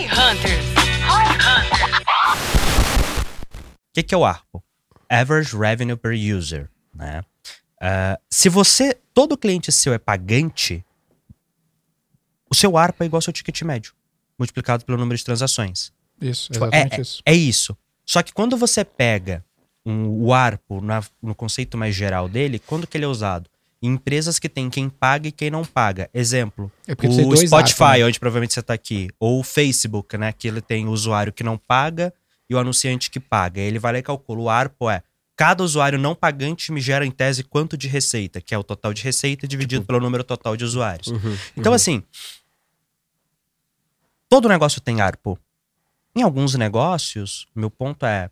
Hi, 0.00 0.04
Hunters! 0.06 0.64
Hi, 1.04 1.26
Hunters! 1.36 1.90
O 3.60 3.92
que, 3.92 4.02
que 4.02 4.14
é 4.14 4.16
o 4.18 4.24
ARPO? 4.24 4.64
Average 5.10 5.54
Revenue 5.54 5.94
Per 5.94 6.12
User. 6.14 6.70
Né? 6.94 7.22
Ah, 7.78 8.18
se 8.30 8.48
você, 8.48 8.94
todo 9.12 9.36
cliente 9.36 9.70
seu 9.70 9.92
é 9.92 9.98
pagante, 9.98 10.82
o 12.50 12.54
seu 12.54 12.78
ARPA 12.78 13.04
é 13.04 13.06
igual 13.08 13.18
ao 13.18 13.22
seu 13.22 13.30
ticket 13.32 13.60
médio, 13.60 13.92
multiplicado 14.38 14.86
pelo 14.86 14.96
número 14.96 15.18
de 15.18 15.24
transações. 15.24 15.92
Isso, 16.18 16.50
Tipo, 16.50 16.64
exatamente 16.64 16.94
é, 16.94 17.00
isso. 17.02 17.22
É 17.26 17.34
isso. 17.34 17.76
Só 18.06 18.22
que 18.22 18.32
quando 18.32 18.56
você 18.56 18.82
pega 18.82 19.44
um, 19.84 20.08
o 20.24 20.32
ARPO 20.32 20.80
na- 20.80 21.04
no 21.22 21.34
conceito 21.34 21.76
mais 21.76 21.94
geral 21.94 22.26
dele, 22.26 22.58
quando 22.58 22.86
que 22.86 22.96
ele 22.96 23.04
é 23.04 23.08
usado? 23.08 23.50
Em 23.82 23.88
empresas 23.92 24.38
que 24.38 24.48
tem 24.48 24.68
quem 24.68 24.88
paga 24.88 25.28
e 25.28 25.32
quem 25.32 25.50
não 25.50 25.64
paga. 25.64 26.10
Exemplo, 26.12 26.70
É 26.86 26.92
o 26.92 27.36
Spotify, 27.36 27.82
ARPA, 27.82 27.98
né? 27.98 28.04
onde 28.04 28.20
provavelmente 28.20 28.54
você 28.54 28.62
tá 28.62 28.74
aqui. 28.74 29.08
Ou 29.18 29.40
o 29.40 29.42
Facebook, 29.42 30.18
né? 30.18 30.32
Que 30.32 30.48
ele 30.48 30.60
tem 30.60 30.86
o 30.86 30.90
usuário 30.90 31.32
que 31.32 31.42
não 31.42 31.56
paga 31.56 32.12
e 32.48 32.54
o 32.54 32.58
anunciante 32.58 33.10
que 33.10 33.18
paga. 33.18 33.60
Ele 33.60 33.78
vai 33.78 33.92
lá 33.92 33.98
e 33.98 34.02
calcula. 34.02 34.40
O 34.40 34.48
ARPO 34.50 34.90
é 34.90 35.02
cada 35.40 35.64
usuário 35.64 35.98
não 35.98 36.14
pagante 36.14 36.70
me 36.70 36.82
gera 36.82 37.06
em 37.06 37.10
tese 37.10 37.42
quanto 37.42 37.74
de 37.74 37.88
receita, 37.88 38.42
que 38.42 38.54
é 38.54 38.58
o 38.58 38.62
total 38.62 38.92
de 38.92 39.02
receita 39.02 39.48
dividido 39.48 39.86
pelo 39.86 39.98
número 39.98 40.22
total 40.22 40.54
de 40.54 40.66
usuários. 40.66 41.06
Uhum. 41.06 41.38
Então, 41.56 41.72
assim, 41.72 42.02
todo 44.28 44.50
negócio 44.50 44.82
tem 44.82 45.00
ARPO. 45.00 45.38
Em 46.14 46.20
alguns 46.22 46.54
negócios, 46.56 47.46
meu 47.54 47.70
ponto 47.70 48.04
é. 48.04 48.30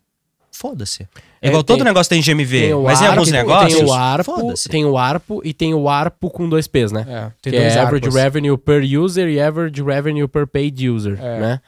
Foda-se. 0.59 1.03
É 1.41 1.47
É, 1.47 1.47
igual 1.47 1.63
tem- 1.63 1.77
todo 1.77 1.85
negócio 1.85 2.09
tem 2.09 2.21
GMV, 2.21 2.59
Tem 2.59 2.73
mas 2.83 2.99
em 2.99 3.05
ARPO, 3.05 3.19
alguns 3.19 3.31
negócios. 3.31 3.73
Tem 3.79 3.85
o 3.85 3.93
ARPO, 3.93 4.53
tem 4.69 4.85
o 4.85 4.97
ARPO 4.97 5.41
e 5.45 5.53
tem 5.53 5.73
o 5.73 5.87
ARPO 5.87 6.29
com 6.29 6.49
dois 6.49 6.67
P's, 6.67 6.91
né? 6.91 7.05
É, 7.07 7.31
tem 7.41 7.53
que 7.53 7.59
dois 7.59 7.75
é 7.75 7.79
Average 7.79 8.07
ARPAs. 8.07 8.23
Revenue 8.23 8.57
Per 8.57 8.83
User 8.99 9.29
e 9.29 9.39
Average 9.39 9.81
Revenue 9.81 10.27
Per 10.27 10.45
Paid 10.47 10.89
User, 10.89 11.17
É. 11.17 11.39
né? 11.39 11.61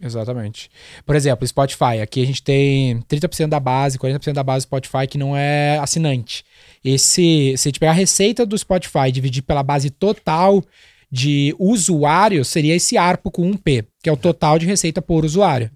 Exatamente. 0.00 0.70
Por 1.04 1.14
exemplo, 1.14 1.46
Spotify. 1.46 2.00
Aqui 2.02 2.22
a 2.22 2.26
gente 2.26 2.42
tem 2.42 3.02
30% 3.02 3.50
da 3.50 3.60
base, 3.60 3.98
40% 3.98 4.32
da 4.36 4.42
base 4.44 4.64
do 4.64 4.68
Spotify 4.68 5.06
que 5.06 5.18
não 5.18 5.36
é 5.36 5.76
assinante. 5.78 6.42
Esse, 6.84 7.54
se 7.56 7.68
a 7.68 7.70
gente 7.70 7.80
pegar 7.80 7.90
a 7.92 7.94
receita 7.94 8.46
do 8.46 8.56
Spotify 8.56 9.08
e 9.08 9.12
dividir 9.12 9.42
pela 9.42 9.62
base 9.62 9.90
total 9.90 10.62
de 11.10 11.54
usuários, 11.58 12.48
seria 12.48 12.74
esse 12.76 12.96
ARPO 12.96 13.30
com 13.30 13.42
1P, 13.50 13.84
que 14.02 14.08
é 14.08 14.12
o 14.12 14.16
total 14.16 14.58
de 14.58 14.64
receita 14.66 15.02
por 15.02 15.24
usuário. 15.24 15.70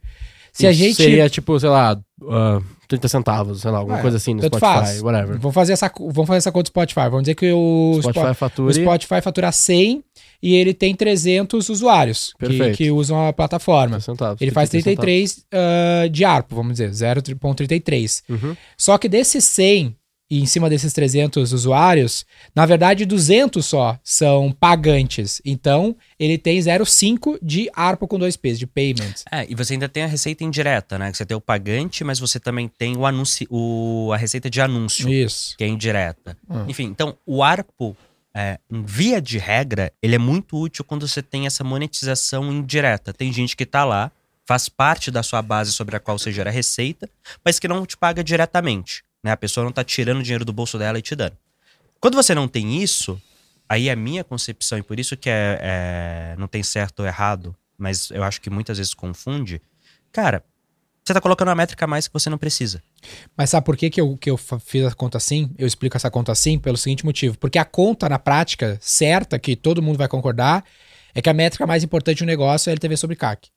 Se 0.53 0.67
a 0.67 0.73
gente. 0.73 0.95
Seria 0.97 1.29
tipo, 1.31 1.59
sei 1.59 1.71
lá, 1.71 1.99
ah, 2.29 2.61
30 2.87 3.09
centavos, 3.09 3.63
sei 3.63 3.71
lá, 3.71 3.79
alguma 3.79 3.99
É, 3.99 4.03
coisa 4.03 4.19
assim 4.19 4.35
no 4.35 4.43
Spotify, 4.43 4.61
faz. 4.61 5.03
whatever. 5.03 5.39
Vamos 5.39 5.55
fazer, 5.55 5.73
essa, 5.73 5.91
vamos 5.99 6.27
fazer 6.27 6.39
essa 6.39 6.53
conta 6.53 6.65
do 6.65 6.69
Spotify. 6.69 7.01
Vamos 7.05 7.23
dizer 7.23 7.35
que 7.35 7.51
o 7.53 7.99
Spotify 8.03 8.21
Spo- 8.27 8.35
fatura. 8.35 8.71
o 8.71 8.75
Spotify 8.75 9.21
fatura 9.23 9.51
100 9.51 10.05
e 10.43 10.55
ele 10.55 10.75
tem 10.75 10.95
300 10.95 11.69
usuários 11.71 12.35
que, 12.39 12.73
que 12.73 12.91
usam 12.91 13.27
a 13.27 13.33
plataforma. 13.33 13.97
30 13.97 14.01
centavos. 14.05 14.43
Ele 14.43 14.51
faz 14.51 14.69
30 14.69 14.91
centavos. 14.91 15.05
33 15.07 15.47
ah, 15.53 16.09
de 16.09 16.25
ARPO, 16.25 16.55
vamos 16.55 16.73
dizer, 16.79 16.91
0,33. 16.91 18.23
Uhum. 18.29 18.57
Só 18.77 18.99
que 18.99 19.09
desses 19.09 19.45
100 19.45 19.97
e 20.33 20.41
em 20.41 20.47
cima 20.47 20.71
desses 20.71 20.95
300 20.95 21.53
usuários, 21.53 22.25
na 22.55 22.65
verdade 22.65 23.05
200 23.05 23.63
só 23.63 24.01
são 24.03 24.51
pagantes. 24.51 25.43
Então, 25.45 25.95
ele 26.19 26.39
tem 26.39 26.59
0,5 26.59 27.39
de 27.43 27.69
ARPO 27.75 28.09
com 28.09 28.19
dois 28.19 28.35
P's, 28.35 28.59
de 28.59 28.67
payment. 28.67 29.13
É, 29.31 29.45
e 29.47 29.55
você 29.55 29.75
ainda 29.75 29.91
tem 29.91 30.05
a 30.05 30.07
receita 30.07 30.43
indireta, 30.43 30.99
né? 30.99 31.11
Que 31.11 31.19
você 31.19 31.27
tem 31.27 31.37
o 31.37 31.41
pagante, 31.41 32.03
mas 32.03 32.19
você 32.19 32.41
também 32.41 32.67
tem 32.67 32.97
o 32.97 33.05
anúncio, 33.05 33.47
o, 33.51 34.11
a 34.11 34.17
receita 34.17 34.49
de 34.49 34.59
anúncio, 34.63 35.07
Isso. 35.13 35.55
que 35.59 35.65
é 35.65 35.69
indireta. 35.69 36.35
Hum. 36.49 36.65
Enfim, 36.67 36.85
então 36.85 37.15
o 37.27 37.43
ARPO, 37.43 37.95
é, 38.35 38.59
em 38.71 38.83
via 38.83 39.21
de 39.21 39.37
regra, 39.37 39.93
ele 40.01 40.15
é 40.15 40.19
muito 40.19 40.57
útil 40.59 40.83
quando 40.83 41.07
você 41.07 41.21
tem 41.21 41.45
essa 41.45 41.63
monetização 41.63 42.51
indireta. 42.51 43.13
Tem 43.13 43.31
gente 43.31 43.55
que 43.55 43.67
tá 43.67 43.85
lá, 43.85 44.11
faz 44.47 44.67
parte 44.71 45.11
da 45.11 45.23
sua 45.23 45.43
base 45.43 45.73
sobre 45.73 45.95
a 45.95 46.01
qual 46.01 46.19
você 46.19 46.33
gera 46.33 46.51
receita, 46.51 47.07
mas 47.45 47.59
que 47.59 47.69
não 47.69 47.85
te 47.85 47.99
paga 47.99 48.25
diretamente. 48.25 49.05
Né? 49.23 49.31
A 49.31 49.37
pessoa 49.37 49.65
não 49.65 49.73
tá 49.73 49.85
tirando 49.85 50.23
dinheiro 50.23 50.45
do 50.45 50.53
bolso 50.53 50.79
dela 50.79 50.99
e 50.99 51.03
te 51.03 51.15
dando. 51.15 51.37
Quando 52.01 52.15
você 52.15 52.35
não 52.35 52.49
tem 52.49 52.83
isso, 52.83 53.21
aí 53.69 53.89
é 53.89 53.93
a 53.93 53.97
minha 53.97 54.25
concepção, 54.25 54.79
e 54.79 54.83
por 54.83 54.99
isso 54.99 55.17
que 55.17 55.31
é, 55.31 55.59
é- 55.63 56.37
não 56.39 56.49
tem 56.49 56.63
certo 56.63 57.01
ou 57.01 57.07
errado, 57.07 57.55
mas 57.79 58.11
eu 58.11 58.23
acho 58.25 58.41
que 58.41 58.51
muitas 58.51 58.79
vezes 58.79 58.93
confunde. 58.95 59.63
Cara, 60.11 60.45
você 61.05 61.15
tá 61.15 61.21
colocando 61.21 61.49
uma 61.49 61.55
métrica 61.55 61.85
a 61.85 61.89
mais 61.89 62.07
que 62.07 62.15
você 62.15 62.31
não 62.31 62.39
precisa. 62.39 62.83
Mas 63.37 63.51
sabe 63.51 63.65
por 63.65 63.77
que, 63.77 63.91
que, 63.91 64.01
eu, 64.01 64.17
que 64.17 64.31
eu 64.31 64.37
fiz 64.37 64.85
a 64.87 64.95
conta 64.95 65.19
assim? 65.19 65.51
Eu 65.59 65.67
explico 65.67 65.97
essa 65.97 66.11
conta 66.11 66.31
assim 66.31 66.59
pelo 66.59 66.77
seguinte 66.77 67.05
motivo. 67.05 67.37
Porque 67.39 67.59
a 67.59 67.65
conta, 67.65 68.09
na 68.09 68.21
prática, 68.21 68.79
certa, 68.81 69.39
que 69.39 69.57
todo 69.57 69.83
mundo 69.83 69.99
vai 69.99 70.07
concordar, 70.07 70.65
é 71.13 71.21
que 71.21 71.29
a 71.29 71.35
métrica 71.35 71.67
mais 71.67 71.83
importante 71.83 72.19
do 72.21 72.27
negócio 72.27 72.71
é 72.71 72.73
LTV 72.73 72.97
sobre 72.97 73.17
CAC. 73.17 73.49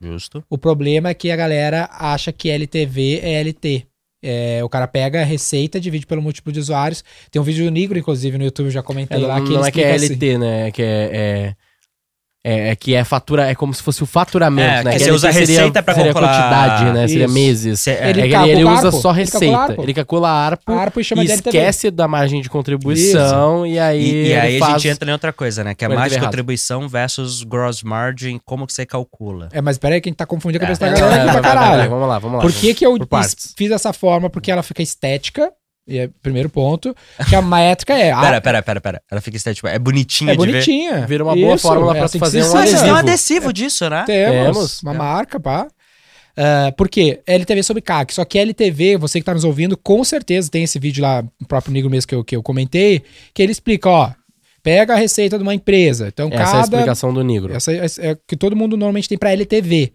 Justo. 0.00 0.42
O 0.48 0.56
problema 0.56 1.10
é 1.10 1.14
que 1.14 1.30
a 1.30 1.36
galera 1.36 1.88
acha 1.92 2.32
que 2.32 2.48
LTV 2.48 3.20
é 3.22 3.40
LT. 3.40 3.86
É, 4.24 4.64
o 4.64 4.68
cara 4.68 4.86
pega 4.88 5.20
a 5.20 5.24
receita, 5.24 5.78
divide 5.78 6.06
pelo 6.06 6.22
múltiplo 6.22 6.50
de 6.50 6.58
usuários. 6.58 7.04
Tem 7.30 7.40
um 7.40 7.44
vídeo 7.44 7.64
do 7.66 7.70
Negro, 7.70 7.98
inclusive, 7.98 8.38
no 8.38 8.44
YouTube, 8.44 8.70
já 8.70 8.82
comentei 8.82 9.22
É, 9.22 9.26
lá. 9.26 9.40
que 9.42 9.50
não 9.50 9.64
é 9.64 9.70
que 9.70 9.82
é 9.82 9.94
explica 9.96 10.14
assim. 10.14 10.14
LT, 10.14 10.38
né? 10.38 10.68
É 10.68 10.70
que 10.70 10.82
é, 10.82 11.54
é, 12.44 12.68
é- 12.68 12.68
é 12.70 12.76
que 12.76 12.94
é 12.94 13.02
fatura, 13.04 13.48
é 13.50 13.54
como 13.54 13.72
se 13.72 13.82
fosse 13.82 14.02
o 14.02 14.06
faturamento, 14.06 14.68
É, 14.80 14.84
né? 14.84 14.92
que 14.92 14.98
você 15.00 15.10
usa 15.10 15.30
a 15.30 15.32
seria- 15.32 15.56
receita 15.58 15.82
pra 15.82 15.94
seria 15.94 16.12
calcular- 16.12 16.38
quantidade, 16.38 16.92
né? 16.92 17.08
Seria 17.08 17.24
Isso. 17.24 17.34
meses. 17.34 17.80
Cê- 17.80 17.90
É, 17.90 17.94
é, 17.94 17.96
que 17.96 18.04
Ele 18.10 18.20
ele, 18.20 18.30
calcula 18.32 18.52
ele 18.52 18.64
usa 18.64 18.86
ARPO, 18.88 19.00
só 19.00 19.16
ele 19.16 19.26
calcula 19.30 19.60
receita. 19.66 19.82
Ele 19.82 19.94
calcula 19.94 20.28
ARPO, 20.30 20.72
ARPO 20.72 21.00
e 21.00 21.04
chama 21.04 21.22
e 21.22 21.26
esquece 21.26 21.90
da 21.90 22.06
margem 22.06 22.40
de 22.42 22.48
contribuição 22.50 23.66
e 23.66 23.78
aí 23.78 24.00
E, 24.02 24.04
e 24.04 24.16
ele 24.32 24.34
aí 24.40 24.56
a 24.56 24.60
faz... 24.60 24.82
gente 24.82 24.92
entra 24.92 25.08
em 25.08 25.12
outra 25.12 25.32
coisa, 25.32 25.64
né? 25.64 25.74
Que 25.74 25.84
é 25.84 25.86
a 25.86 25.90
margem 25.90 26.08
de 26.10 26.14
errado. 26.16 26.26
contribuição 26.26 26.88
versus 26.88 27.42
gross 27.42 27.82
margin, 27.82 28.38
como 28.44 28.66
que 28.66 28.72
você 28.72 28.84
calcula. 28.86 29.48
É, 29.52 29.60
mas 29.60 29.78
peraí 29.78 30.00
que 30.00 30.08
a 30.08 30.10
gente 30.10 30.18
tá 30.18 30.26
confundindo 30.26 30.64
a 30.64 30.66
cabeça 30.66 30.86
É, 30.86 30.90
da 30.90 30.96
É, 30.96 31.00
galera 31.00 31.22
aqui 31.22 31.32
vai, 31.32 31.40
pra 31.40 31.42
vai, 31.42 31.52
vai, 31.52 31.60
vai, 31.64 31.70
caralho. 31.72 31.90
vamos 31.90 32.08
lá, 32.08 32.18
vamos 32.18 32.36
lá. 32.38 32.42
Por 32.42 32.52
que, 32.52 32.74
que 32.74 32.84
eu 32.86 32.96
fiz 33.56 33.68
dessa 33.70 33.92
forma? 33.92 34.28
Porque 34.30 34.50
ela 34.50 34.62
fica 34.62 34.82
estética, 34.82 35.50
e 35.86 35.98
é 35.98 36.06
o 36.06 36.10
primeiro 36.22 36.48
ponto. 36.48 36.94
Que 37.28 37.36
a 37.36 37.42
métrica 37.42 37.92
é. 37.94 38.10
a- 38.12 38.20
Pera, 38.20 38.40
pera, 38.40 38.62
pera, 38.62 38.80
pera. 38.80 39.02
Ela 39.10 39.20
fica 39.20 39.36
estética. 39.36 39.68
É 39.68 39.78
bonitinha 39.78 40.32
é 40.32 40.36
de 40.36 40.40
ver. 40.46 40.52
bonitinha. 40.52 41.06
Vira 41.06 41.24
uma 41.24 41.34
boa 41.36 41.58
fórmula 41.58 41.94
pra 41.94 42.04
assim 42.04 42.18
fazer 42.18 42.42
se 42.42 42.48
um 42.48 42.52
faz. 42.52 42.62
Mas 42.62 42.70
vocês 42.70 42.82
têm 42.82 42.92
um 42.92 42.96
adesivo. 42.96 43.40
adesivo 43.48 43.52
disso, 43.52 43.88
né? 43.90 44.04
Temos, 44.06 44.54
Temos. 44.56 44.82
uma 44.82 44.94
É. 44.94 44.96
marca, 44.98 45.38
pá. 45.40 45.66
Ah, 46.36 46.72
por 46.76 46.88
quê? 46.88 47.20
LTV 47.26 47.62
sobre 47.62 47.80
CAC. 47.82 48.12
Só 48.12 48.24
que 48.24 48.38
LTV, 48.38 48.96
você 48.96 49.20
que 49.20 49.24
tá 49.24 49.32
nos 49.34 49.44
ouvindo, 49.44 49.76
com 49.76 50.02
certeza 50.02 50.50
tem 50.50 50.64
esse 50.64 50.78
vídeo 50.78 51.02
lá, 51.02 51.22
o 51.40 51.46
próprio 51.46 51.72
Negro 51.72 51.88
mesmo 51.90 52.08
que 52.08 52.14
eu, 52.14 52.24
que 52.24 52.34
eu 52.34 52.42
comentei, 52.42 53.02
que 53.32 53.40
ele 53.42 53.52
explica, 53.52 53.88
ó, 53.88 54.10
pega 54.62 54.94
a 54.94 54.96
receita 54.96 55.36
de 55.36 55.42
uma 55.44 55.54
empresa. 55.54 56.08
Então, 56.08 56.28
Essa 56.32 56.36
é 56.36 56.42
a 56.42 56.46
cada... 56.50 56.62
explicação 56.62 57.12
do 57.14 57.22
Negro. 57.22 57.54
Essa 57.54 57.72
é, 57.72 57.76
essa 57.84 58.02
é 58.04 58.16
que 58.26 58.36
todo 58.36 58.56
mundo 58.56 58.76
normalmente 58.76 59.08
tem 59.08 59.16
pra 59.18 59.30
LTV. 59.32 59.92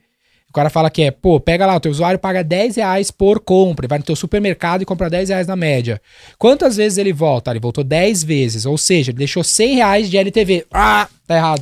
O 0.50 0.54
cara 0.54 0.70
fala 0.70 0.90
que 0.90 1.04
é, 1.04 1.12
pô, 1.12 1.40
pega 1.40 1.66
lá, 1.66 1.76
o 1.76 1.80
teu 1.80 1.92
usuário 1.92 2.18
paga 2.20 2.44
10 2.44 2.78
reais 2.78 3.12
por 3.12 3.40
compra, 3.40 3.88
vai 3.88 4.00
no 4.00 4.04
teu 4.04 4.16
supermercado 4.16 4.82
e 4.82 4.86
compra 4.86 5.10
10 5.10 5.30
reais 5.30 5.48
na 5.48 5.56
média. 5.56 6.02
Quantas 6.40 6.76
vezes 6.76 6.98
ele 6.98 7.14
volta? 7.14 7.52
Ele 7.52 7.60
voltou 7.60 7.84
10 7.84 8.24
vezes, 8.24 8.66
ou 8.66 8.78
seja, 8.78 9.12
ele 9.12 9.20
deixou 9.20 9.44
100 9.44 9.76
reais 9.76 10.10
de 10.10 10.18
LTV. 10.18 10.66
Ah, 10.72 11.08
tá 11.28 11.36
errado. 11.36 11.62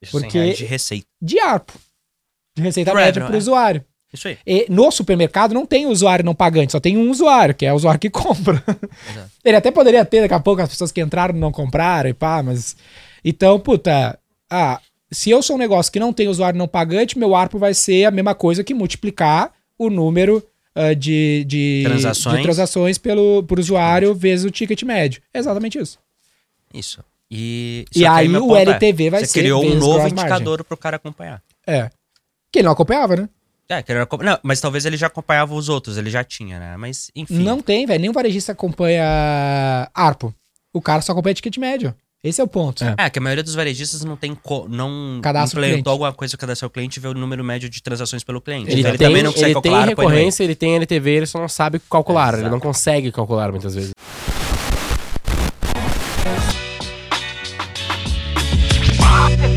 Deixa 0.00 0.10
Porque- 0.10 0.30
100 0.30 0.40
reais 0.42 0.58
de 0.58 0.64
receita. 0.66 1.06
De 1.20 1.38
ARPO. 1.40 1.72
De 2.54 2.62
receita 2.62 2.90
Revenue, 2.90 3.06
média 3.06 3.24
pro 3.24 3.34
é. 3.34 3.38
usuário. 3.38 3.84
Isso 4.12 4.28
aí. 4.28 4.36
E 4.46 4.66
no 4.68 4.90
supermercado 4.90 5.54
não 5.54 5.64
tem 5.64 5.86
usuário 5.86 6.22
não 6.22 6.34
pagante, 6.34 6.72
só 6.72 6.78
tem 6.80 6.98
um 6.98 7.10
usuário, 7.10 7.54
que 7.54 7.64
é 7.64 7.72
o 7.72 7.76
usuário 7.76 7.98
que 7.98 8.10
compra. 8.10 8.62
Exato. 9.10 9.30
Ele 9.42 9.56
até 9.56 9.70
poderia 9.70 10.04
ter 10.04 10.20
daqui 10.20 10.34
a 10.34 10.40
pouco 10.40 10.60
as 10.60 10.68
pessoas 10.68 10.92
que 10.92 11.00
entraram 11.00 11.32
não 11.34 11.50
compraram 11.50 12.10
e 12.10 12.12
pá, 12.14 12.42
mas. 12.42 12.76
Então, 13.24 13.58
puta. 13.58 14.18
Ah, 14.50 14.78
se 15.12 15.30
eu 15.30 15.42
sou 15.42 15.56
um 15.56 15.58
negócio 15.58 15.92
que 15.92 16.00
não 16.00 16.12
tem 16.12 16.28
usuário 16.28 16.58
não 16.58 16.66
pagante, 16.68 17.18
meu 17.18 17.34
ARPO 17.34 17.58
vai 17.58 17.74
ser 17.74 18.04
a 18.06 18.10
mesma 18.10 18.34
coisa 18.34 18.64
que 18.64 18.74
multiplicar 18.74 19.52
o 19.78 19.90
número 19.90 20.42
ah, 20.74 20.94
de, 20.94 21.44
de, 21.46 21.82
Transações. 21.84 22.36
de 22.38 22.42
transações 22.42 22.98
pelo, 22.98 23.42
por 23.42 23.58
usuário 23.58 24.14
vezes 24.14 24.44
o 24.46 24.50
ticket 24.50 24.82
médio. 24.82 25.22
É 25.32 25.38
exatamente 25.38 25.78
isso. 25.78 25.98
Isso. 26.72 27.04
E, 27.30 27.84
E 27.94 28.04
aí 28.06 28.28
meu 28.28 28.44
o 28.44 28.48
ponto 28.48 28.58
é, 28.58 28.62
LTV 28.62 29.10
vai 29.10 29.20
você 29.20 29.26
ser 29.26 29.40
criou 29.40 29.64
um 29.64 29.74
novo 29.74 30.06
indicador 30.08 30.64
pro 30.64 30.76
cara 30.76 30.96
acompanhar. 30.96 31.42
É. 31.66 31.90
Que 32.50 32.58
ele 32.58 32.64
não 32.66 32.72
acompanhava, 32.72 33.16
né? 33.16 33.28
É, 33.68 33.82
que 33.82 33.90
ele 33.90 34.00
acom- 34.00 34.18
não, 34.18 34.38
mas 34.42 34.60
talvez 34.60 34.84
ele 34.84 34.98
já 34.98 35.06
acompanhava 35.06 35.54
os 35.54 35.68
outros, 35.70 35.96
ele 35.96 36.10
já 36.10 36.22
tinha, 36.22 36.58
né? 36.58 36.76
Mas, 36.76 37.10
enfim. 37.14 37.38
Não 37.38 37.62
tem, 37.62 37.86
velho. 37.86 38.00
Nenhum 38.00 38.12
varejista 38.12 38.52
acompanha 38.52 39.02
ARPO. 39.94 40.34
O 40.74 40.80
cara 40.82 41.00
só 41.00 41.12
acompanha 41.12 41.34
ticket 41.34 41.56
médio. 41.56 41.94
Esse 42.24 42.40
é 42.40 42.44
o 42.44 42.46
ponto. 42.46 42.84
É. 42.84 42.94
É, 42.98 43.10
que 43.10 43.18
a 43.18 43.22
maioria 43.22 43.42
dos 43.42 43.54
varejistas 43.56 44.04
não 44.04 44.16
tem 44.16 44.32
co- 44.32 44.68
não 44.68 45.18
Cadastra 45.20 45.58
o 45.58 45.60
cliente. 45.60 45.70
implementou 45.80 45.90
alguma 45.92 46.12
coisa 46.12 46.36
que 46.36 46.40
cadastra 46.40 46.68
o 46.68 46.70
cliente 46.70 46.98
e 46.98 47.00
vê 47.02 47.08
o 47.08 47.14
número 47.14 47.42
médio 47.42 47.68
de 47.68 47.82
transações 47.82 48.22
pelo 48.22 48.40
cliente. 48.40 48.70
Ele, 48.70 48.78
Então 48.80 48.90
ele 48.92 48.98
tem, 48.98 49.08
também 49.08 49.22
não 49.24 49.32
consegue 49.32 49.50
ele 49.52 49.60
tem 49.60 49.72
calcular. 49.72 49.80
no 49.80 49.86
meio. 49.86 49.96
recorrência, 50.08 50.44
ele 50.44 50.54
tem 50.54 50.76
LTV, 50.76 51.10
ele 51.10 51.26
só 51.26 51.40
não 51.40 51.48
sabe 51.48 51.80
calcular. 51.90 52.28
Ele 52.34 52.42
Exato. 52.42 52.52
não 52.52 52.60
consegue 52.60 53.10
calcular 53.10 53.50
muitas 53.50 53.74
vezes. 53.74 53.90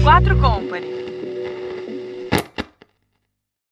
C4 0.03 0.39
Company. 0.41 1.05